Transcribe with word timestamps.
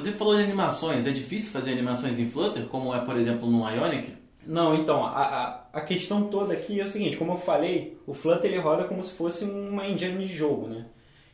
Você 0.00 0.12
falou 0.12 0.36
de 0.36 0.44
animações, 0.44 1.06
é 1.08 1.10
difícil 1.10 1.50
fazer 1.50 1.72
animações 1.72 2.20
em 2.20 2.30
Flutter, 2.30 2.66
como 2.66 2.94
é, 2.94 3.00
por 3.00 3.16
exemplo, 3.16 3.50
no 3.50 3.68
Ionic? 3.68 4.12
Não, 4.46 4.74
então, 4.76 5.04
a, 5.04 5.10
a, 5.10 5.60
a, 5.72 5.80
questão 5.80 6.28
toda 6.28 6.54
aqui 6.54 6.80
é 6.80 6.84
o 6.84 6.88
seguinte, 6.88 7.16
como 7.16 7.32
eu 7.32 7.36
falei, 7.36 7.98
o 8.06 8.14
Flutter 8.14 8.50
ele 8.50 8.60
roda 8.60 8.84
como 8.84 9.02
se 9.02 9.12
fosse 9.12 9.44
uma 9.44 9.86
engine 9.88 10.24
de 10.24 10.32
jogo, 10.32 10.68
né? 10.68 10.86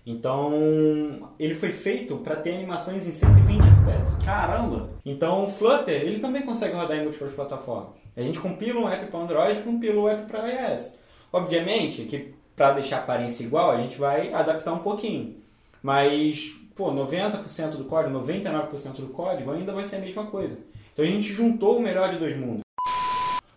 Então, 0.06 1.30
ele 1.38 1.54
foi 1.54 1.72
feito 1.72 2.16
para 2.16 2.37
ter 2.37 2.54
animações 2.54 3.06
em 3.06 3.12
120 3.12 3.61
FPS. 3.61 4.24
Caramba! 4.24 4.90
Então, 5.04 5.44
o 5.44 5.46
Flutter, 5.46 6.01
ele 6.01 6.21
também 6.21 6.42
consegue 6.42 6.74
rodar 6.74 6.96
em 6.96 7.04
múltiplas 7.04 7.35
plataformas. 7.35 7.90
A 8.17 8.22
gente 8.22 8.38
compila 8.38 8.81
um 8.81 8.88
app 8.88 9.06
para 9.10 9.21
Android, 9.21 9.62
compila 9.62 10.01
um 10.01 10.08
app 10.08 10.26
para 10.26 10.49
iOS. 10.49 10.94
Obviamente 11.31 12.04
que 12.04 12.35
para 12.56 12.72
deixar 12.72 12.96
a 12.96 13.01
aparência 13.01 13.44
igual, 13.44 13.72
a 13.72 13.76
gente 13.81 13.99
vai 13.99 14.33
adaptar 14.33 14.72
um 14.72 14.78
pouquinho. 14.78 15.37
Mas, 15.83 16.55
pô, 16.75 16.93
90% 16.93 17.77
do 17.77 17.84
código, 17.84 18.19
99% 18.19 18.97
do 18.97 19.09
código 19.09 19.52
ainda 19.52 19.73
vai 19.73 19.84
ser 19.84 19.97
a 19.97 20.01
mesma 20.01 20.27
coisa. 20.27 20.59
Então 20.93 21.05
a 21.05 21.09
gente 21.09 21.33
juntou 21.33 21.79
o 21.79 21.83
melhor 21.83 22.12
de 22.12 22.19
dois 22.19 22.37
mundos. 22.37 22.61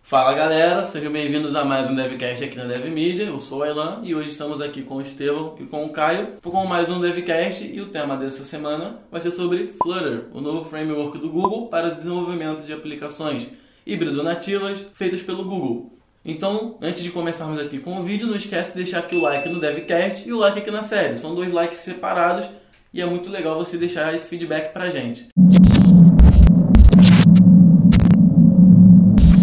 Fala 0.04 0.34
galera, 0.34 0.88
sejam 0.88 1.12
bem-vindos 1.12 1.54
a 1.54 1.66
mais 1.66 1.90
um 1.90 1.96
DevCast 1.96 2.46
aqui 2.46 2.56
na 2.56 2.64
DevMedia. 2.64 3.26
Eu 3.26 3.40
sou 3.40 3.60
o 3.60 3.66
Elan 3.66 4.02
e 4.04 4.16
hoje 4.16 4.30
estamos 4.30 4.62
aqui 4.62 4.82
com 4.84 4.96
o 4.96 5.02
Estevão 5.02 5.56
e 5.60 5.66
com 5.66 5.84
o 5.84 5.90
Caio 5.90 6.38
com 6.42 6.66
mais 6.66 6.90
um 6.90 7.02
DevCast 7.02 7.66
e 7.66 7.82
o 7.82 7.90
tema 7.90 8.16
dessa 8.16 8.46
semana 8.46 9.00
vai 9.12 9.20
ser 9.20 9.32
sobre 9.32 9.74
Flutter, 9.82 10.28
o 10.32 10.40
novo 10.40 10.70
framework 10.70 11.18
do 11.18 11.30
Google 11.30 11.68
para 11.68 11.90
desenvolvimento 11.90 12.64
de 12.64 12.72
aplicações 12.72 13.48
híbrido 13.86 14.24
nativas 14.24 14.80
feitas 14.94 15.22
pelo 15.22 15.44
Google. 15.44 15.92
Então, 16.24 16.78
antes 16.82 17.04
de 17.04 17.10
começarmos 17.10 17.60
aqui 17.60 17.80
com 17.80 18.00
o 18.00 18.04
vídeo, 18.04 18.28
não 18.28 18.36
esquece 18.36 18.72
de 18.74 18.84
deixar 18.84 19.00
aqui 19.00 19.16
o 19.16 19.22
like 19.22 19.48
no 19.50 19.60
DevCast 19.60 20.28
e 20.28 20.32
o 20.32 20.38
like 20.38 20.60
aqui 20.60 20.72
na 20.72 20.84
série. 20.84 21.18
São 21.18 21.36
dois 21.36 21.52
likes 21.52 21.80
separados 21.80 22.50
e 22.94 23.02
é 23.02 23.06
muito 23.06 23.30
legal 23.30 23.58
você 23.58 23.78
deixar 23.78 24.14
esse 24.16 24.28
feedback 24.28 24.72
pra 24.74 24.90
gente. 24.90 25.28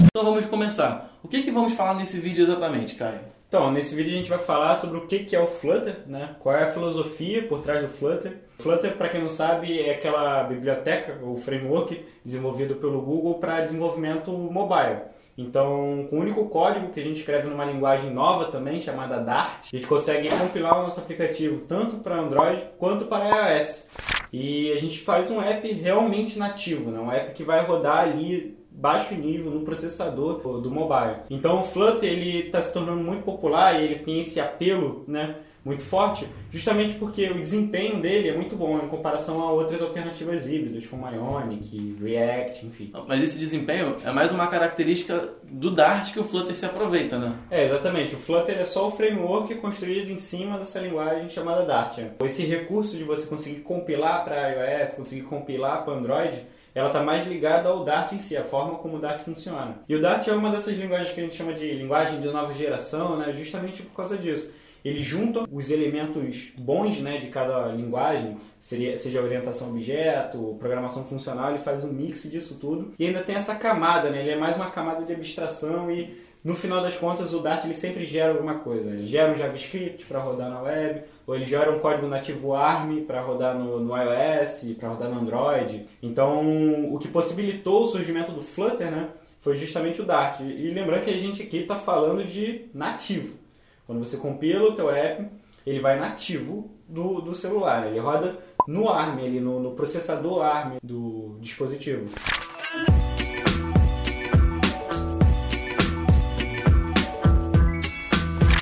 Então 0.06 0.24
vamos 0.24 0.46
começar. 0.46 1.18
O 1.22 1.28
que, 1.28 1.42
que 1.42 1.50
vamos 1.50 1.74
falar 1.74 1.94
nesse 1.94 2.18
vídeo 2.18 2.44
exatamente, 2.44 2.94
Caio? 2.94 3.20
Então, 3.48 3.70
nesse 3.70 3.94
vídeo 3.94 4.12
a 4.12 4.16
gente 4.16 4.30
vai 4.30 4.40
falar 4.40 4.78
sobre 4.78 4.98
o 4.98 5.06
que, 5.06 5.20
que 5.20 5.36
é 5.36 5.40
o 5.40 5.46
Flutter, 5.46 5.98
né? 6.08 6.34
qual 6.40 6.56
é 6.56 6.64
a 6.64 6.72
filosofia 6.72 7.46
por 7.46 7.60
trás 7.60 7.82
do 7.82 7.88
Flutter. 7.88 8.36
Flutter, 8.58 8.96
para 8.96 9.08
quem 9.08 9.22
não 9.22 9.30
sabe, 9.30 9.80
é 9.80 9.94
aquela 9.94 10.42
biblioteca, 10.42 11.20
ou 11.22 11.36
framework, 11.36 12.04
desenvolvido 12.24 12.74
pelo 12.74 13.00
Google 13.00 13.34
para 13.34 13.60
desenvolvimento 13.60 14.32
mobile. 14.32 15.02
Então, 15.36 16.06
com 16.08 16.16
o 16.16 16.20
único 16.20 16.48
código 16.48 16.90
que 16.90 17.00
a 17.00 17.02
gente 17.02 17.18
escreve 17.18 17.48
numa 17.48 17.64
linguagem 17.64 18.12
nova 18.12 18.52
também, 18.52 18.80
chamada 18.80 19.18
Dart, 19.18 19.66
a 19.72 19.76
gente 19.76 19.86
consegue 19.86 20.28
compilar 20.28 20.78
o 20.78 20.82
nosso 20.84 21.00
aplicativo 21.00 21.62
tanto 21.66 21.96
para 21.96 22.20
Android 22.20 22.64
quanto 22.78 23.06
para 23.06 23.58
iOS. 23.58 23.88
E 24.32 24.72
a 24.72 24.78
gente 24.78 25.00
faz 25.00 25.30
um 25.30 25.40
app 25.40 25.70
realmente 25.72 26.38
nativo, 26.38 26.90
né? 26.90 26.98
um 26.98 27.10
app 27.10 27.32
que 27.32 27.44
vai 27.44 27.64
rodar 27.64 28.00
ali 28.00 28.56
baixo 28.74 29.14
nível 29.14 29.52
no 29.52 29.60
processador 29.60 30.38
do 30.60 30.70
mobile. 30.70 31.18
Então 31.30 31.60
o 31.60 31.64
Flutter 31.64 32.10
ele 32.10 32.46
está 32.46 32.60
se 32.60 32.72
tornando 32.72 33.02
muito 33.02 33.22
popular 33.22 33.80
e 33.80 33.84
ele 33.84 33.98
tem 34.00 34.18
esse 34.18 34.40
apelo, 34.40 35.04
né, 35.06 35.36
muito 35.64 35.82
forte, 35.82 36.28
justamente 36.52 36.94
porque 36.94 37.28
o 37.30 37.38
desempenho 37.38 38.00
dele 38.00 38.28
é 38.28 38.36
muito 38.36 38.54
bom 38.54 38.78
em 38.78 38.88
comparação 38.88 39.40
a 39.40 39.50
outras 39.50 39.80
alternativas 39.80 40.48
híbridas, 40.48 40.86
como 40.86 41.08
Ionic, 41.08 41.96
React, 42.00 42.66
enfim. 42.66 42.92
Mas 43.08 43.22
esse 43.22 43.38
desempenho 43.38 43.96
é 44.04 44.10
mais 44.10 44.30
uma 44.30 44.46
característica 44.46 45.30
do 45.42 45.70
Dart 45.70 46.12
que 46.12 46.20
o 46.20 46.24
Flutter 46.24 46.56
se 46.56 46.66
aproveita, 46.66 47.18
né? 47.18 47.32
É, 47.50 47.64
exatamente. 47.64 48.14
O 48.14 48.18
Flutter 48.18 48.58
é 48.58 48.64
só 48.64 48.88
o 48.88 48.90
framework 48.90 49.54
construído 49.56 50.10
em 50.10 50.18
cima 50.18 50.58
dessa 50.58 50.80
linguagem 50.80 51.30
chamada 51.30 51.64
Dart. 51.64 51.98
Esse 52.22 52.44
recurso 52.44 52.96
de 52.96 53.04
você 53.04 53.26
conseguir 53.26 53.60
compilar 53.60 54.24
para 54.24 54.48
iOS, 54.50 54.94
conseguir 54.94 55.22
compilar 55.22 55.84
para 55.84 55.94
Android, 55.94 56.42
ela 56.74 56.88
está 56.88 57.02
mais 57.02 57.26
ligada 57.26 57.68
ao 57.68 57.84
Dart 57.84 58.12
em 58.12 58.18
si, 58.18 58.36
a 58.36 58.42
forma 58.42 58.74
como 58.78 58.96
o 58.96 59.00
Dart 59.00 59.20
funciona. 59.20 59.76
E 59.88 59.94
o 59.94 60.02
Dart 60.02 60.26
é 60.26 60.32
uma 60.32 60.50
dessas 60.50 60.76
linguagens 60.76 61.12
que 61.12 61.20
a 61.20 61.22
gente 61.22 61.36
chama 61.36 61.54
de 61.54 61.72
linguagem 61.72 62.20
de 62.20 62.28
nova 62.28 62.52
geração, 62.52 63.16
né, 63.16 63.32
justamente 63.32 63.82
por 63.82 63.94
causa 63.94 64.18
disso. 64.18 64.52
Ele 64.84 65.00
junta 65.00 65.44
os 65.50 65.70
elementos 65.70 66.52
bons 66.58 67.00
né, 67.00 67.18
de 67.18 67.28
cada 67.28 67.68
linguagem, 67.68 68.36
seria, 68.60 68.98
seja 68.98 69.22
orientação 69.22 69.70
objeto, 69.70 70.56
programação 70.58 71.04
funcional, 71.04 71.50
ele 71.50 71.58
faz 71.58 71.82
um 71.82 71.92
mix 71.92 72.30
disso 72.30 72.58
tudo. 72.60 72.92
E 72.98 73.06
ainda 73.06 73.22
tem 73.22 73.34
essa 73.34 73.54
camada, 73.54 74.10
né, 74.10 74.20
ele 74.20 74.30
é 74.30 74.36
mais 74.36 74.56
uma 74.56 74.70
camada 74.70 75.04
de 75.04 75.12
abstração 75.12 75.90
e 75.90 76.22
no 76.44 76.54
final 76.54 76.82
das 76.82 76.94
contas 76.98 77.32
o 77.32 77.40
Dart 77.40 77.64
ele 77.64 77.72
sempre 77.72 78.04
gera 78.04 78.32
alguma 78.32 78.56
coisa. 78.56 78.90
Ele 78.90 79.06
gera 79.06 79.32
um 79.32 79.38
JavaScript 79.38 80.04
para 80.04 80.20
rodar 80.20 80.50
na 80.50 80.60
web, 80.60 81.02
ou 81.26 81.34
ele 81.34 81.46
gera 81.46 81.72
um 81.72 81.78
código 81.78 82.06
nativo 82.06 82.52
ARM 82.52 83.06
para 83.06 83.22
rodar 83.22 83.58
no, 83.58 83.80
no 83.80 83.96
iOS, 83.96 84.76
para 84.78 84.90
rodar 84.90 85.08
no 85.08 85.20
Android. 85.20 85.86
Então, 86.02 86.92
o 86.92 86.98
que 86.98 87.08
possibilitou 87.08 87.84
o 87.84 87.86
surgimento 87.86 88.30
do 88.30 88.42
Flutter, 88.42 88.90
né, 88.90 89.08
foi 89.40 89.56
justamente 89.56 90.02
o 90.02 90.04
Dart. 90.04 90.40
E 90.40 90.68
lembrando 90.68 91.04
que 91.04 91.10
a 91.10 91.18
gente 91.18 91.42
aqui 91.42 91.58
está 91.58 91.76
falando 91.76 92.22
de 92.22 92.66
nativo. 92.74 93.38
Quando 93.86 93.98
você 93.98 94.16
compila 94.16 94.70
o 94.70 94.72
teu 94.72 94.90
app, 94.90 95.28
ele 95.66 95.78
vai 95.78 96.00
nativo 96.00 96.70
do, 96.88 97.20
do 97.20 97.34
celular. 97.34 97.86
Ele 97.86 97.98
roda 97.98 98.38
no 98.66 98.88
ARM, 98.88 99.18
ele, 99.18 99.40
no, 99.40 99.60
no 99.60 99.72
processador 99.72 100.42
ARM 100.42 100.78
do 100.82 101.36
dispositivo. 101.38 102.08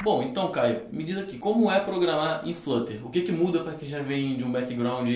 Bom, 0.03 0.25
então 0.25 0.51
Caio, 0.51 0.89
me 0.91 1.05
diz 1.05 1.17
aqui, 1.17 1.39
como 1.39 1.71
é 1.71 1.79
programar 1.79 2.43
em 2.45 2.53
Flutter? 2.53 3.07
O 3.07 3.09
que, 3.09 3.21
que 3.21 3.31
muda 3.31 3.63
para 3.63 3.75
quem 3.75 3.89
já 3.89 4.03
vem 4.03 4.37
de 4.37 4.43
um 4.43 4.51
background 4.51 5.09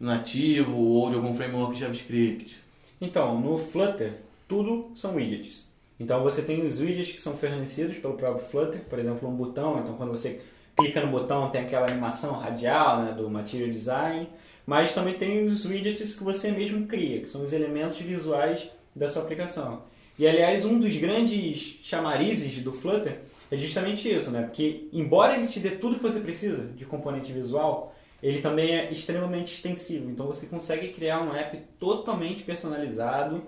nativo 0.00 0.74
ou 0.74 1.10
de 1.10 1.16
algum 1.16 1.36
framework 1.36 1.78
JavaScript? 1.78 2.58
Então, 2.98 3.38
no 3.38 3.58
Flutter, 3.58 4.22
tudo 4.48 4.90
são 4.94 5.16
widgets. 5.16 5.73
Então 5.98 6.22
você 6.22 6.42
tem 6.42 6.66
os 6.66 6.80
widgets 6.80 7.12
que 7.12 7.22
são 7.22 7.36
fornecidos 7.36 7.98
pelo 7.98 8.14
próprio 8.14 8.46
Flutter, 8.46 8.80
por 8.84 8.98
exemplo, 8.98 9.28
um 9.28 9.34
botão. 9.34 9.80
Então 9.80 9.94
quando 9.96 10.10
você 10.10 10.40
clica 10.76 11.00
no 11.00 11.10
botão 11.10 11.50
tem 11.50 11.62
aquela 11.62 11.86
animação 11.86 12.32
radial 12.32 13.02
né, 13.02 13.12
do 13.12 13.28
Material 13.30 13.70
Design. 13.70 14.28
Mas 14.66 14.94
também 14.94 15.14
tem 15.14 15.44
os 15.44 15.66
widgets 15.66 16.16
que 16.16 16.24
você 16.24 16.50
mesmo 16.50 16.86
cria, 16.86 17.20
que 17.20 17.28
são 17.28 17.44
os 17.44 17.52
elementos 17.52 17.98
visuais 17.98 18.68
da 18.96 19.08
sua 19.08 19.22
aplicação. 19.22 19.82
E 20.18 20.26
aliás, 20.26 20.64
um 20.64 20.78
dos 20.78 20.96
grandes 20.96 21.78
chamarizes 21.82 22.62
do 22.62 22.72
Flutter 22.72 23.20
é 23.50 23.56
justamente 23.56 24.08
isso, 24.08 24.30
né? 24.30 24.42
Porque 24.42 24.88
embora 24.92 25.36
ele 25.36 25.48
te 25.48 25.60
dê 25.60 25.70
tudo 25.70 25.96
que 25.96 26.02
você 26.02 26.20
precisa 26.20 26.64
de 26.74 26.84
componente 26.84 27.32
visual, 27.32 27.94
ele 28.22 28.40
também 28.40 28.74
é 28.74 28.92
extremamente 28.92 29.52
extensivo. 29.52 30.10
Então 30.10 30.26
você 30.26 30.46
consegue 30.46 30.88
criar 30.88 31.20
um 31.20 31.34
app 31.34 31.58
totalmente 31.78 32.42
personalizado, 32.42 33.42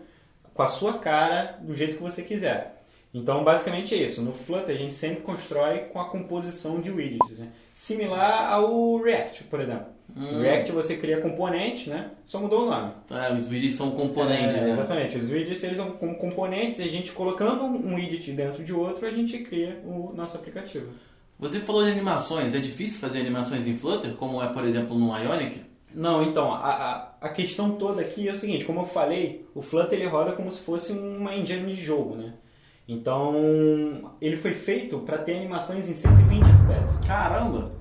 com 0.57 0.63
a 0.63 0.69
sua 0.69 0.95
cara, 0.95 1.59
do 1.61 1.75
jeito 1.75 1.97
que 1.97 2.03
você 2.03 2.23
quiser. 2.23 2.75
Então, 3.13 3.45
basicamente 3.45 3.95
é 3.95 3.99
isso. 3.99 4.23
No 4.23 4.33
Flutter, 4.33 4.75
a 4.75 4.79
gente 4.79 4.93
sempre 4.93 5.23
constrói 5.23 5.81
com 5.93 6.01
a 6.01 6.09
composição 6.09 6.81
de 6.81 6.91
widgets. 6.91 7.39
Né? 7.39 7.49
Similar 7.73 8.53
ao 8.53 8.97
React, 9.01 9.45
por 9.45 9.61
exemplo. 9.61 9.87
Hum. 10.15 10.33
No 10.33 10.43
React 10.43 10.73
você 10.73 10.97
cria 10.97 11.21
componentes, 11.21 11.87
né? 11.87 12.11
Só 12.25 12.39
mudou 12.39 12.63
o 12.63 12.71
nome. 12.71 12.93
Ah, 13.11 13.33
os 13.35 13.49
widgets 13.49 13.77
são 13.77 13.91
componentes, 13.91 14.57
é, 14.57 14.61
né? 14.61 14.71
Exatamente. 14.73 15.19
Os 15.19 15.31
widgets 15.31 15.65
eles 15.65 15.77
são 15.77 15.91
componentes 15.93 16.79
e 16.79 16.83
a 16.83 16.89
gente 16.89 17.13
colocando 17.13 17.65
um 17.65 17.95
widget 17.95 18.33
dentro 18.33 18.65
de 18.65 18.73
outro, 18.73 19.07
a 19.07 19.11
gente 19.11 19.39
cria 19.39 19.81
o 19.85 20.13
nosso 20.15 20.37
aplicativo. 20.37 20.89
Você 21.39 21.61
falou 21.61 21.85
de 21.85 21.91
animações. 21.91 22.55
É 22.55 22.59
difícil 22.59 22.99
fazer 22.99 23.21
animações 23.21 23.67
em 23.67 23.77
Flutter, 23.77 24.13
como 24.13 24.43
é, 24.43 24.49
por 24.49 24.65
exemplo, 24.65 24.99
no 24.99 25.17
Ionic? 25.17 25.61
Não, 25.97 26.23
então, 26.23 26.53
a, 26.53 26.59
a, 26.59 27.09
a, 27.23 27.29
questão 27.31 27.71
toda 27.71 28.03
aqui 28.03 28.29
é 28.29 28.33
o 28.33 28.37
seguinte, 28.37 28.67
como 28.67 28.81
eu 28.81 28.85
falei, 28.85 29.49
o 29.55 29.63
Flutter 29.63 29.99
ele 29.99 30.07
roda 30.07 30.33
como 30.33 30.53
se 30.53 30.61
fosse 30.61 30.93
uma 30.93 31.35
engine 31.35 31.75
de 31.75 31.83
jogo, 31.83 32.15
né? 32.15 32.35
Então, 32.87 34.13
ele 34.21 34.37
foi 34.37 34.53
feito 34.53 34.99
para 34.99 35.17
ter 35.17 35.39
animações 35.39 35.89
em 35.89 35.95
120 35.95 36.43
FPS. 36.43 37.07
Caramba! 37.07 37.73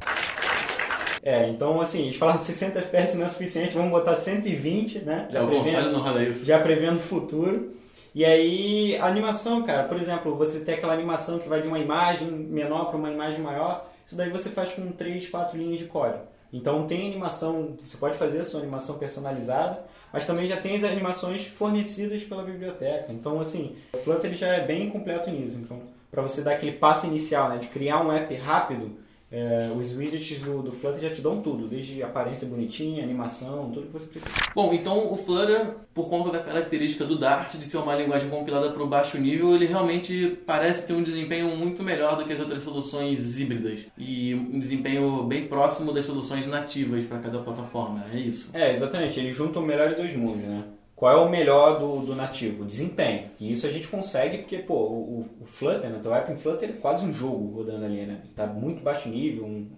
É, 1.21 1.49
então 1.49 1.81
assim, 1.81 2.03
a 2.03 2.05
gente 2.05 2.17
fala 2.17 2.37
de 2.37 2.45
60 2.45 2.79
FPS 2.79 3.17
não 3.17 3.25
é 3.25 3.29
suficiente, 3.29 3.75
vamos 3.75 3.91
botar 3.91 4.15
120, 4.15 4.99
né? 4.99 5.27
Já 5.29 5.43
o 5.43 5.49
console 5.49 5.91
não 5.91 6.01
roda 6.01 6.23
isso. 6.23 6.45
Já 6.45 6.59
prevendo 6.59 6.97
o 6.97 7.01
futuro. 7.01 7.73
E 8.13 8.23
aí, 8.23 8.95
a 8.97 9.07
animação, 9.07 9.61
cara, 9.63 9.83
por 9.83 9.97
exemplo, 9.97 10.37
você 10.37 10.61
tem 10.61 10.75
aquela 10.75 10.93
animação 10.93 11.37
que 11.37 11.49
vai 11.49 11.61
de 11.61 11.67
uma 11.67 11.79
imagem 11.79 12.31
menor 12.31 12.85
para 12.85 12.97
uma 12.97 13.11
imagem 13.11 13.41
maior, 13.41 13.91
isso 14.05 14.15
daí 14.15 14.29
você 14.29 14.49
faz 14.49 14.71
com 14.71 14.89
3, 14.93 15.27
4 15.27 15.57
linhas 15.57 15.79
de 15.79 15.85
código. 15.85 16.23
Então 16.55 16.87
tem 16.87 17.05
animação, 17.05 17.75
você 17.83 17.97
pode 17.97 18.17
fazer 18.17 18.39
a 18.39 18.45
sua 18.45 18.61
animação 18.61 18.97
personalizada, 18.97 19.83
mas 20.13 20.25
também 20.25 20.47
já 20.47 20.55
tem 20.55 20.77
as 20.77 20.85
animações 20.85 21.45
fornecidas 21.45 22.23
pela 22.23 22.43
biblioteca. 22.43 23.11
Então, 23.11 23.41
assim, 23.41 23.75
o 23.93 23.97
Flutter 23.97 24.33
já 24.35 24.47
é 24.47 24.65
bem 24.65 24.89
completo 24.89 25.29
nisso. 25.29 25.57
Então, 25.57 25.81
para 26.09 26.21
você 26.21 26.41
dar 26.41 26.53
aquele 26.53 26.71
passo 26.71 27.07
inicial, 27.07 27.49
né, 27.49 27.57
de 27.57 27.67
criar 27.67 28.01
um 28.01 28.09
app 28.09 28.33
rápido, 28.35 28.97
é, 29.35 29.69
os 29.75 29.91
widgets 29.93 30.39
do, 30.39 30.61
do 30.61 30.71
Flutter 30.71 31.01
já 31.01 31.09
te 31.13 31.21
dão 31.21 31.41
tudo, 31.41 31.67
desde 31.67 32.01
aparência 32.01 32.47
bonitinha, 32.47 33.03
animação, 33.03 33.69
tudo 33.69 33.87
que 33.87 33.91
você 33.91 34.07
precisa. 34.07 34.31
Bom, 34.55 34.73
então 34.73 35.11
o 35.11 35.17
Flutter, 35.17 35.75
por 35.93 36.07
conta 36.07 36.31
da 36.31 36.39
característica 36.39 37.03
do 37.03 37.19
Dart 37.19 37.55
de 37.55 37.65
ser 37.65 37.77
uma 37.77 37.93
linguagem 37.95 38.29
compilada 38.29 38.71
para 38.71 38.81
o 38.81 38.87
baixo 38.87 39.17
nível, 39.17 39.53
ele 39.53 39.65
realmente 39.65 40.39
parece 40.45 40.87
ter 40.87 40.93
um 40.93 41.03
desempenho 41.03 41.53
muito 41.57 41.83
melhor 41.83 42.15
do 42.15 42.23
que 42.23 42.31
as 42.31 42.39
outras 42.39 42.63
soluções 42.63 43.37
híbridas 43.37 43.81
e 43.97 44.33
um 44.33 44.57
desempenho 44.57 45.23
bem 45.23 45.47
próximo 45.47 45.91
das 45.91 46.05
soluções 46.05 46.47
nativas 46.47 47.03
para 47.03 47.19
cada 47.19 47.39
plataforma, 47.39 48.05
é 48.13 48.17
isso? 48.17 48.49
É, 48.53 48.71
exatamente. 48.71 49.19
Ele 49.19 49.33
junta 49.33 49.59
o 49.59 49.61
melhor 49.61 49.89
de 49.89 49.95
dois 49.95 50.15
mundos, 50.15 50.47
né? 50.47 50.63
Qual 50.95 51.11
é 51.11 51.19
o 51.19 51.29
melhor 51.29 51.77
do, 51.77 52.05
do 52.05 52.15
nativo? 52.15 52.63
Desempenho. 52.63 53.29
E 53.39 53.51
isso 53.51 53.67
a 53.67 53.71
gente 53.71 53.87
consegue 53.87 54.37
porque, 54.37 54.59
pô, 54.59 54.75
o, 54.75 55.29
o 55.41 55.45
Flutter, 55.45 55.89
né? 55.89 56.01
O 56.03 56.13
app 56.13 56.31
em 56.31 56.37
Flutter 56.37 56.69
é 56.69 56.73
quase 56.73 57.05
um 57.05 57.11
jogo 57.11 57.57
rodando 57.57 57.83
ali, 57.83 58.05
né? 58.05 58.21
Está 58.29 58.47
muito 58.47 58.81
baixo 58.81 59.09
nível, 59.09 59.45
um, 59.45 59.69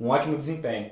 um 0.00 0.08
ótimo 0.08 0.38
desempenho. 0.38 0.90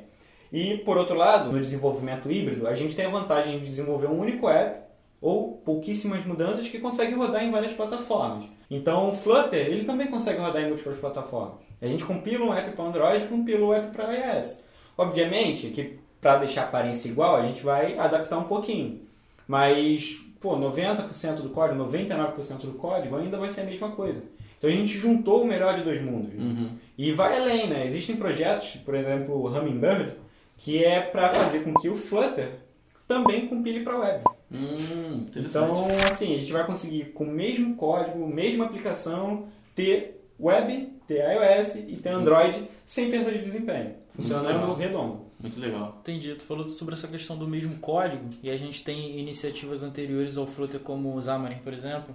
E, 0.53 0.77
por 0.79 0.99
outro 0.99 1.17
lado, 1.17 1.51
no 1.51 1.59
desenvolvimento 1.59 2.31
híbrido, 2.31 2.69
a 2.69 2.75
gente 2.75 2.95
tem 2.95 3.07
a 3.07 3.11
vantagem 3.11 3.59
de 3.61 3.65
desenvolver 3.65 4.09
um 4.09 4.21
único 4.21 4.47
app 4.47 4.83
ou 5.23 5.57
pouquíssimas 5.65 6.27
mudanças 6.27 6.69
que 6.69 6.79
consegue 6.79 7.15
rodar 7.15 7.43
em 7.43 7.51
várias 7.51 7.73
plataformas. 7.73 8.51
Então, 8.71 9.09
o 9.09 9.13
Flutter, 9.13 9.67
ele 9.67 9.85
também 9.85 10.09
consegue 10.09 10.41
rodar 10.41 10.63
em 10.63 10.69
múltiplas 10.69 10.99
plataformas. 10.99 11.55
A 11.81 11.87
gente 11.87 12.05
compila 12.05 12.45
um 12.45 12.53
app 12.53 12.77
para 12.77 12.85
Android 12.85 13.25
e 13.25 13.29
compila 13.29 13.67
um 13.67 13.73
app 13.73 13.91
para 13.93 14.13
iOS. 14.13 14.59
Obviamente 14.99 15.69
que 15.69 15.99
para 16.21 16.37
deixar 16.37 16.63
a 16.63 16.65
aparência 16.65 17.09
igual, 17.09 17.37
a 17.37 17.47
gente 17.47 17.63
vai 17.63 17.99
adaptar 17.99 18.39
um 18.39 18.45
pouquinho. 18.45 19.01
Mas, 19.47 20.21
pô, 20.41 20.57
90% 20.57 21.43
do 21.43 21.51
código, 21.51 21.85
99% 21.85 22.61
do 22.61 22.73
código 22.73 23.17
ainda 23.17 23.39
vai 23.39 23.51
ser 23.51 23.63
a 23.63 23.65
mesma 23.65 23.91
coisa. 23.93 24.23
Então 24.59 24.71
a 24.71 24.73
gente 24.73 24.97
juntou 24.97 25.43
o 25.43 25.47
melhor 25.47 25.77
de 25.77 25.85
dois 25.85 26.01
mundos. 26.01 26.35
Uhum. 26.35 26.71
E 26.97 27.11
vai 27.11 27.37
além, 27.37 27.69
né? 27.69 27.87
Existem 27.87 28.15
projetos, 28.15 28.77
por 28.85 28.95
exemplo, 28.95 29.35
o 29.35 29.49
Hummingbird, 29.49 30.13
que 30.57 30.85
é 30.85 31.01
para 31.01 31.31
fazer 31.31 31.65
com 31.65 31.75
que 31.75 31.89
o 31.89 31.97
Flutter 31.97 32.61
também 33.09 33.49
compile 33.49 33.81
para 33.81 33.99
web. 33.99 34.25
Hum, 34.53 35.27
então, 35.35 35.87
assim, 36.05 36.35
a 36.35 36.39
gente 36.39 36.53
vai 36.53 36.65
conseguir 36.65 37.07
com 37.07 37.25
o 37.25 37.33
mesmo 37.33 37.75
código, 37.75 38.27
mesma 38.29 38.67
aplicação, 38.67 39.49
ter 39.75 40.22
web, 40.39 40.93
ter 41.07 41.21
iOS 41.21 41.77
e 41.77 41.97
ter 41.97 42.11
Android 42.11 42.69
sem 42.87 43.11
perda 43.11 43.33
de 43.33 43.39
desempenho. 43.39 43.95
Funcionando 44.15 44.75
redondo. 44.75 45.33
Muito 45.41 45.59
legal. 45.59 45.99
Entendi. 46.01 46.35
Tu 46.35 46.45
falou 46.45 46.69
sobre 46.69 46.95
essa 46.95 47.09
questão 47.09 47.37
do 47.37 47.49
mesmo 47.49 47.77
código 47.79 48.29
e 48.43 48.51
a 48.51 48.57
gente 48.57 48.85
tem 48.85 49.19
iniciativas 49.19 49.83
anteriores 49.83 50.37
ao 50.37 50.47
Flutter 50.47 50.81
como 50.81 51.17
o 51.17 51.21
Xamarin, 51.21 51.59
por 51.59 51.73
exemplo, 51.73 52.15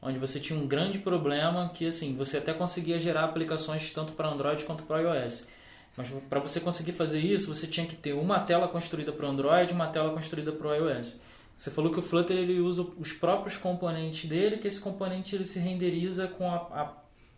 onde 0.00 0.18
você 0.18 0.38
tinha 0.38 0.58
um 0.58 0.66
grande 0.66 0.98
problema 0.98 1.70
que 1.70 1.86
assim, 1.86 2.14
você 2.14 2.38
até 2.38 2.52
conseguia 2.52 2.98
gerar 3.00 3.24
aplicações 3.24 3.92
tanto 3.92 4.12
para 4.12 4.28
Android 4.28 4.64
quanto 4.64 4.84
para 4.84 5.00
iOS. 5.00 5.48
Mas 5.96 6.08
para 6.28 6.38
você 6.38 6.60
conseguir 6.60 6.92
fazer 6.92 7.18
isso, 7.18 7.52
você 7.52 7.66
tinha 7.66 7.84
que 7.84 7.96
ter 7.96 8.12
uma 8.12 8.38
tela 8.38 8.68
construída 8.68 9.10
para 9.10 9.26
Android 9.26 9.72
e 9.72 9.74
uma 9.74 9.88
tela 9.88 10.12
construída 10.12 10.52
para 10.52 10.68
o 10.68 10.74
iOS. 10.74 11.20
Você 11.56 11.72
falou 11.72 11.90
que 11.90 11.98
o 11.98 12.02
Flutter 12.02 12.36
ele 12.36 12.60
usa 12.60 12.86
os 12.96 13.12
próprios 13.12 13.56
componentes 13.56 14.30
dele, 14.30 14.58
que 14.58 14.68
esse 14.68 14.80
componente 14.80 15.34
ele 15.34 15.44
se 15.44 15.58
renderiza 15.58 16.28
com 16.28 16.48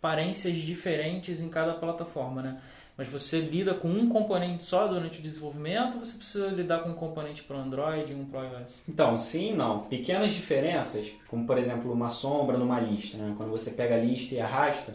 aparências 0.01 0.57
diferentes 0.57 1.39
em 1.39 1.47
cada 1.47 1.75
plataforma, 1.75 2.41
né? 2.41 2.57
mas 2.97 3.07
você 3.07 3.39
lida 3.39 3.73
com 3.73 3.87
um 3.87 4.09
componente 4.09 4.63
só 4.63 4.87
durante 4.87 5.19
o 5.19 5.21
desenvolvimento 5.21 5.95
ou 5.95 6.05
você 6.05 6.17
precisa 6.17 6.47
lidar 6.47 6.79
com 6.79 6.89
um 6.89 6.95
componente 6.95 7.43
para 7.43 7.57
o 7.57 7.59
Android 7.59 8.11
e 8.11 8.15
um 8.15 8.25
para 8.25 8.41
o 8.41 8.43
iOS? 8.43 8.81
Então, 8.87 9.17
sim 9.17 9.51
e 9.51 9.53
não. 9.53 9.79
Pequenas 9.85 10.33
diferenças, 10.33 11.11
como 11.27 11.45
por 11.45 11.57
exemplo 11.57 11.91
uma 11.91 12.09
sombra 12.09 12.57
numa 12.57 12.79
lista. 12.79 13.17
Né? 13.17 13.33
Quando 13.37 13.51
você 13.51 13.71
pega 13.71 13.95
a 13.95 13.99
lista 13.99 14.35
e 14.35 14.41
arrasta, 14.41 14.93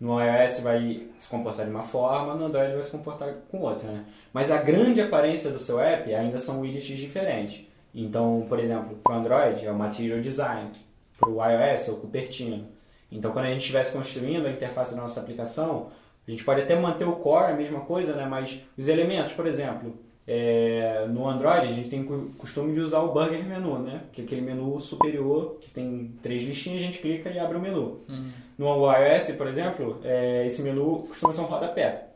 no 0.00 0.20
iOS 0.20 0.60
vai 0.60 1.06
se 1.18 1.28
comportar 1.28 1.66
de 1.66 1.70
uma 1.70 1.82
forma, 1.82 2.34
no 2.34 2.46
Android 2.46 2.72
vai 2.72 2.82
se 2.82 2.90
comportar 2.90 3.34
com 3.50 3.60
outra. 3.60 3.90
Né? 3.90 4.04
Mas 4.32 4.50
a 4.50 4.58
grande 4.58 5.00
aparência 5.00 5.50
do 5.50 5.58
seu 5.58 5.80
app 5.80 6.12
ainda 6.14 6.38
são 6.38 6.60
widgets 6.60 6.98
diferentes. 6.98 7.64
Então, 7.94 8.44
por 8.48 8.58
exemplo, 8.58 8.96
para 9.02 9.14
o 9.14 9.18
Android 9.18 9.66
é 9.66 9.70
o 9.70 9.74
Material 9.74 10.20
Design, 10.20 10.70
para 11.18 11.30
o 11.30 11.44
iOS 11.44 11.88
é 11.88 11.90
o 11.92 11.96
Cupertino. 11.96 12.76
Então, 13.10 13.32
quando 13.32 13.46
a 13.46 13.50
gente 13.50 13.60
estivesse 13.60 13.92
construindo 13.92 14.46
a 14.46 14.50
interface 14.50 14.94
da 14.94 15.02
nossa 15.02 15.20
aplicação, 15.20 15.90
a 16.26 16.30
gente 16.30 16.44
pode 16.44 16.62
até 16.62 16.74
manter 16.74 17.06
o 17.06 17.12
core, 17.12 17.52
a 17.52 17.56
mesma 17.56 17.80
coisa, 17.80 18.14
né? 18.14 18.26
mas 18.26 18.60
os 18.76 18.88
elementos, 18.88 19.32
por 19.32 19.46
exemplo, 19.46 19.94
é, 20.26 21.06
no 21.08 21.28
Android 21.28 21.68
a 21.68 21.72
gente 21.72 21.88
tem 21.88 22.02
o 22.02 22.30
costume 22.36 22.74
de 22.74 22.80
usar 22.80 23.00
o 23.00 23.12
Burger 23.12 23.44
Menu, 23.44 23.78
né? 23.78 24.02
que 24.12 24.22
é 24.22 24.24
aquele 24.24 24.40
menu 24.40 24.80
superior 24.80 25.58
que 25.60 25.70
tem 25.70 26.12
três 26.20 26.42
listinhas, 26.42 26.82
a 26.82 26.84
gente 26.84 26.98
clica 26.98 27.30
e 27.30 27.38
abre 27.38 27.56
o 27.56 27.60
menu. 27.60 28.00
Uhum. 28.08 28.30
No 28.58 28.92
iOS, 28.92 29.30
por 29.36 29.46
exemplo, 29.46 30.00
é, 30.02 30.44
esse 30.46 30.62
menu 30.62 31.04
costuma 31.08 31.32
ser 31.32 31.42
um 31.42 31.44
rodapé. 31.44 32.08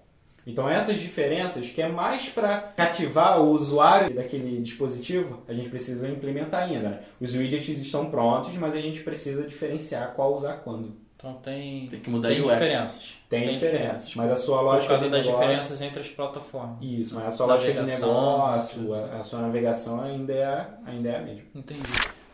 Então 0.46 0.68
essas 0.68 0.98
diferenças, 1.00 1.68
que 1.68 1.82
é 1.82 1.88
mais 1.88 2.28
para 2.28 2.58
cativar 2.76 3.40
o 3.40 3.50
usuário 3.50 4.14
daquele 4.14 4.60
dispositivo, 4.60 5.42
a 5.46 5.52
gente 5.52 5.68
precisa 5.68 6.08
implementar 6.08 6.62
ainda. 6.62 6.88
Né? 6.88 7.00
Os 7.20 7.34
widgets 7.34 7.80
estão 7.80 8.10
prontos, 8.10 8.54
mas 8.54 8.74
a 8.74 8.80
gente 8.80 9.02
precisa 9.02 9.46
diferenciar 9.46 10.12
qual 10.14 10.34
usar 10.34 10.54
quando. 10.58 10.92
Então 11.20 11.34
tem, 11.34 11.86
tem 11.86 12.00
que 12.00 12.08
mudar 12.08 12.28
tem 12.28 12.42
diferenças. 12.42 13.12
Tem, 13.28 13.42
tem 13.42 13.52
diferenças, 13.52 14.14
mas 14.14 14.30
a 14.30 14.36
sua 14.36 14.62
lógica 14.62 14.94
Por 14.94 15.00
causa 15.00 15.04
de 15.04 15.10
das 15.10 15.26
negócio... 15.26 15.46
diferenças 15.46 15.82
entre 15.82 16.00
as 16.00 16.08
plataformas. 16.08 16.78
Isso, 16.80 17.14
mas 17.14 17.26
a 17.26 17.30
sua 17.30 17.46
lógica 17.46 17.74
de 17.74 17.90
negócio, 17.90 18.94
a, 18.94 19.20
a, 19.20 19.22
sua 19.22 19.40
navegação 19.40 20.00
ainda 20.00 20.32
é, 20.32 20.66
ainda 20.86 21.10
é 21.10 21.16
a 21.16 21.20
mesma. 21.20 21.42
Entendi. 21.54 21.82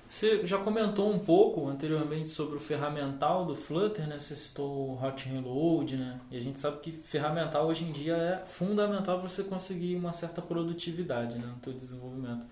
Você 0.08 0.46
já 0.46 0.58
comentou 0.58 1.10
um 1.10 1.18
pouco 1.18 1.66
anteriormente 1.68 2.30
sobre 2.30 2.56
o 2.56 2.60
ferramental 2.60 3.44
do 3.44 3.56
Flutter, 3.56 4.06
né? 4.06 4.18
Você 4.18 4.36
citou 4.36 4.90
o 4.90 5.04
Hot 5.04 5.28
Reload, 5.28 5.96
né? 5.96 6.20
E 6.30 6.36
a 6.36 6.40
gente 6.40 6.60
sabe 6.60 6.78
que 6.78 6.92
ferramental 6.92 7.66
hoje 7.66 7.84
em 7.84 7.92
dia 7.92 8.16
é 8.16 8.46
fundamental 8.46 9.18
para 9.18 9.28
você 9.28 9.42
conseguir 9.42 9.96
uma 9.96 10.12
certa 10.12 10.40
produtividade 10.40 11.38
né? 11.38 11.46
no 11.46 11.62
seu 11.62 11.72
desenvolvimento. 11.72 12.46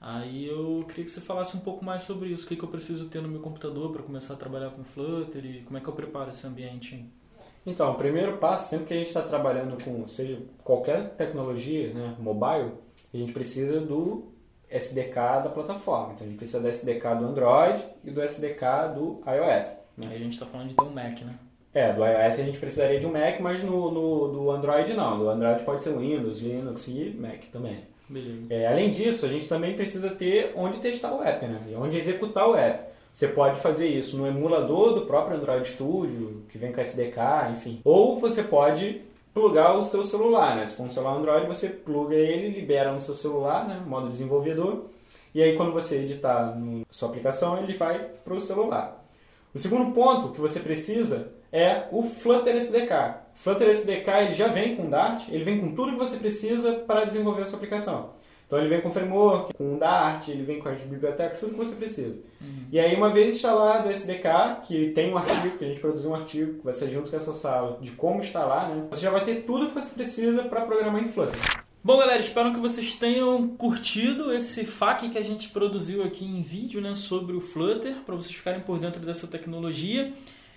Aí 0.00 0.46
eu 0.46 0.84
queria 0.86 1.04
que 1.04 1.10
você 1.10 1.20
falasse 1.20 1.56
um 1.56 1.60
pouco 1.60 1.84
mais 1.84 2.02
sobre 2.02 2.28
isso. 2.28 2.44
O 2.44 2.48
que, 2.48 2.56
que 2.56 2.62
eu 2.62 2.68
preciso 2.68 3.08
ter 3.08 3.20
no 3.20 3.28
meu 3.28 3.40
computador 3.40 3.90
para 3.90 4.02
começar 4.02 4.34
a 4.34 4.36
trabalhar 4.36 4.70
com 4.70 4.84
Flutter 4.84 5.44
e 5.44 5.62
como 5.62 5.78
é 5.78 5.80
que 5.80 5.88
eu 5.88 5.94
preparo 5.94 6.30
esse 6.30 6.46
ambiente? 6.46 7.04
Então, 7.66 7.90
o 7.90 7.94
primeiro 7.94 8.36
passo, 8.36 8.68
sempre 8.68 8.86
que 8.86 8.94
a 8.94 8.98
gente 8.98 9.08
está 9.08 9.22
trabalhando 9.22 9.82
com, 9.82 10.06
seja 10.06 10.38
qualquer 10.62 11.14
tecnologia, 11.16 11.94
né, 11.94 12.14
mobile, 12.18 12.72
a 13.12 13.16
gente 13.16 13.32
precisa 13.32 13.80
do 13.80 14.33
SDK 14.76 15.14
da 15.44 15.50
plataforma. 15.50 16.12
Então, 16.14 16.26
a 16.26 16.30
gente 16.30 16.38
precisa 16.38 16.60
do 16.60 16.68
SDK 16.68 17.14
do 17.18 17.26
Android 17.26 17.84
e 18.04 18.10
do 18.10 18.22
SDK 18.22 18.94
do 18.94 19.22
iOS. 19.26 19.78
Né? 19.96 20.08
Aí 20.10 20.16
a 20.16 20.18
gente 20.18 20.32
está 20.32 20.46
falando 20.46 20.68
de 20.68 20.74
ter 20.74 20.84
um 20.84 20.90
Mac, 20.90 21.20
né? 21.20 21.34
É, 21.72 21.92
do 21.92 22.04
iOS 22.04 22.38
a 22.38 22.42
gente 22.44 22.58
precisaria 22.58 23.00
de 23.00 23.06
um 23.06 23.12
Mac, 23.12 23.40
mas 23.40 23.62
no, 23.62 23.90
no 23.90 24.28
do 24.28 24.50
Android 24.50 24.92
não. 24.94 25.18
Do 25.18 25.28
Android 25.28 25.64
pode 25.64 25.82
ser 25.82 25.96
Windows, 25.96 26.40
Linux 26.40 26.86
e 26.88 27.16
Mac 27.18 27.44
também. 27.52 27.78
É, 28.50 28.66
além 28.66 28.90
disso, 28.90 29.24
a 29.24 29.28
gente 29.28 29.48
também 29.48 29.74
precisa 29.74 30.10
ter 30.10 30.52
onde 30.54 30.78
testar 30.78 31.14
o 31.14 31.22
app, 31.22 31.46
né? 31.46 31.60
E 31.68 31.74
onde 31.74 31.96
executar 31.96 32.48
o 32.48 32.56
app. 32.56 32.92
Você 33.14 33.28
pode 33.28 33.60
fazer 33.60 33.88
isso 33.88 34.16
no 34.16 34.26
emulador 34.26 34.94
do 34.94 35.06
próprio 35.06 35.36
Android 35.36 35.66
Studio, 35.68 36.42
que 36.48 36.58
vem 36.58 36.72
com 36.72 36.80
SDK, 36.80 37.52
enfim. 37.52 37.80
Ou 37.84 38.20
você 38.20 38.42
pode 38.42 39.02
plugar 39.34 39.76
o 39.76 39.84
seu 39.84 40.04
celular, 40.04 40.56
né? 40.56 40.64
Se 40.64 40.76
for 40.76 40.84
um 40.84 40.90
celular 40.90 41.16
Android, 41.16 41.46
você 41.48 41.68
pluga 41.68 42.14
ele, 42.14 42.58
libera 42.58 42.92
no 42.92 43.00
seu 43.00 43.16
celular, 43.16 43.66
né? 43.66 43.82
Modo 43.84 44.08
desenvolvedor. 44.08 44.84
E 45.34 45.42
aí, 45.42 45.56
quando 45.56 45.72
você 45.72 45.96
editar 45.96 46.54
na 46.56 46.84
sua 46.88 47.08
aplicação, 47.08 47.58
ele 47.58 47.76
vai 47.76 47.98
para 47.98 48.34
o 48.34 48.40
celular. 48.40 49.04
O 49.52 49.58
segundo 49.58 49.92
ponto 49.92 50.32
que 50.32 50.40
você 50.40 50.60
precisa 50.60 51.32
é 51.52 51.88
o 51.90 52.02
Flutter 52.04 52.56
SDK. 52.56 53.24
Flutter 53.34 53.68
SDK 53.70 54.10
ele 54.26 54.34
já 54.34 54.46
vem 54.46 54.76
com 54.76 54.88
Dart, 54.88 55.28
ele 55.28 55.44
vem 55.44 55.60
com 55.60 55.74
tudo 55.74 55.92
que 55.92 55.98
você 55.98 56.16
precisa 56.16 56.72
para 56.72 57.04
desenvolver 57.04 57.42
a 57.42 57.46
sua 57.46 57.56
aplicação. 57.56 58.10
Então 58.46 58.58
ele 58.58 58.68
vem 58.68 58.80
com 58.80 58.90
framework, 58.90 59.54
com 59.54 59.78
Dart, 59.78 60.28
ele 60.28 60.42
vem 60.42 60.58
com 60.58 60.68
as 60.68 60.80
bibliotecas, 60.80 61.40
tudo 61.40 61.52
que 61.52 61.58
você 61.58 61.74
precisa. 61.74 62.18
Uhum. 62.40 62.66
E 62.70 62.78
aí 62.78 62.94
uma 62.94 63.10
vez 63.10 63.36
instalado 63.36 63.88
o 63.88 63.90
SDK, 63.90 64.62
que 64.66 64.90
tem 64.90 65.12
um 65.12 65.16
artigo, 65.16 65.56
que 65.56 65.64
a 65.64 65.68
gente 65.68 65.80
produziu 65.80 66.10
um 66.10 66.14
artigo, 66.14 66.54
que 66.58 66.64
vai 66.64 66.74
ser 66.74 66.90
junto 66.90 67.10
com 67.10 67.16
essa 67.16 67.32
sala, 67.32 67.78
de 67.80 67.90
como 67.92 68.20
instalar, 68.20 68.68
né? 68.68 68.86
Você 68.90 69.00
já 69.00 69.10
vai 69.10 69.24
ter 69.24 69.42
tudo 69.42 69.66
que 69.66 69.74
você 69.74 69.94
precisa 69.94 70.44
para 70.44 70.60
programar 70.60 71.02
em 71.02 71.08
Flutter. 71.08 71.38
Bom, 71.82 71.98
galera, 71.98 72.18
espero 72.18 72.52
que 72.52 72.60
vocês 72.60 72.94
tenham 72.94 73.48
curtido 73.56 74.32
esse 74.32 74.64
FAQ 74.64 75.10
que 75.10 75.18
a 75.18 75.22
gente 75.22 75.50
produziu 75.50 76.02
aqui 76.02 76.24
em 76.24 76.40
vídeo 76.40 76.80
né, 76.80 76.94
sobre 76.94 77.36
o 77.36 77.42
Flutter, 77.42 77.96
para 78.06 78.14
vocês 78.14 78.34
ficarem 78.34 78.60
por 78.60 78.78
dentro 78.78 79.04
dessa 79.04 79.26
tecnologia. 79.26 80.10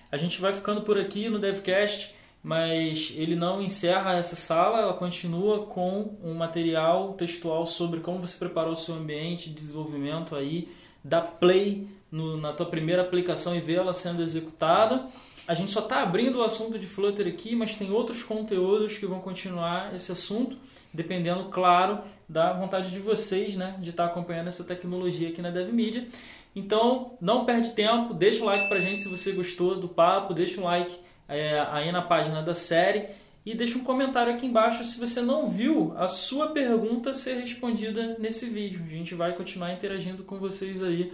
A 0.10 0.16
gente 0.16 0.40
vai 0.40 0.54
ficando 0.54 0.84
por 0.84 0.98
aqui 0.98 1.28
no 1.28 1.38
DevCast 1.38 2.16
mas 2.44 3.14
ele 3.16 3.36
não 3.36 3.62
encerra 3.62 4.16
essa 4.18 4.36
sala, 4.36 4.80
ela 4.80 4.94
continua 4.94 5.66
com 5.66 6.16
um 6.24 6.34
material 6.34 7.14
textual 7.14 7.66
sobre 7.66 8.00
como 8.00 8.20
você 8.20 8.38
preparou 8.38 8.74
o 8.74 8.76
seu 8.76 8.96
ambiente 8.96 9.50
de 9.50 9.56
desenvolvimento 9.56 10.36
aí, 10.36 10.70
da 11.04 11.22
play 11.22 11.88
no, 12.12 12.38
na 12.38 12.54
tua 12.54 12.66
primeira 12.66 13.02
aplicação 13.02 13.56
e 13.56 13.60
ver 13.60 13.76
ela 13.76 13.94
sendo 13.94 14.22
executada. 14.22 15.08
A 15.48 15.54
gente 15.54 15.72
só 15.72 15.80
está 15.80 16.02
abrindo 16.04 16.40
o 16.40 16.44
assunto 16.44 16.78
de 16.78 16.86
Flutter 16.86 17.28
aqui, 17.28 17.56
mas 17.56 17.76
tem 17.76 17.92
outros 17.92 18.22
conteúdos 18.22 18.98
que 18.98 19.06
vão 19.06 19.20
continuar 19.20 19.96
esse 19.96 20.12
assunto, 20.12 20.58
dependendo, 20.94 21.46
claro, 21.46 22.00
da 22.28 22.52
vontade 22.52 22.92
de 22.92 23.00
vocês, 23.00 23.56
né, 23.56 23.78
de 23.80 23.92
estar 23.92 24.08
tá 24.08 24.12
acompanhando 24.12 24.48
essa 24.48 24.64
tecnologia 24.64 25.30
aqui 25.30 25.42
na 25.42 25.50
DevMedia. 25.50 26.08
Então, 26.54 27.18
não 27.22 27.46
perde 27.46 27.72
tempo, 27.72 28.14
deixa 28.14 28.44
o 28.44 28.46
like 28.46 28.68
pra 28.68 28.80
gente 28.82 29.04
se 29.04 29.10
você 29.10 29.32
gostou 29.32 29.80
do 29.80 29.88
papo, 29.88 30.34
deixa 30.34 30.60
o 30.60 30.64
like 30.64 30.92
é, 31.28 31.60
aí 31.72 31.92
na 31.92 32.02
página 32.02 32.42
da 32.42 32.54
série 32.54 33.08
e 33.46 33.56
deixa 33.56 33.78
um 33.78 33.84
comentário 33.84 34.34
aqui 34.34 34.46
embaixo 34.46 34.84
se 34.84 35.00
você 35.00 35.22
não 35.22 35.50
viu 35.50 35.94
a 35.98 36.08
sua 36.08 36.48
pergunta 36.48 37.16
ser 37.16 37.36
respondida 37.36 38.18
nesse 38.20 38.46
vídeo. 38.46 38.82
A 38.86 38.90
gente 38.90 39.16
vai 39.16 39.34
continuar 39.34 39.72
interagindo 39.72 40.24
com 40.24 40.38
vocês 40.38 40.84
aí 40.84 41.14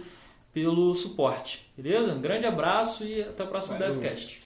pelo 0.52 0.94
suporte, 0.94 1.64
beleza? 1.76 2.12
Um 2.12 2.20
grande 2.20 2.46
abraço 2.46 3.04
e 3.04 3.22
até 3.22 3.44
o 3.44 3.46
próximo 3.46 3.78
Valeu. 3.78 3.94
DevCast. 3.94 4.40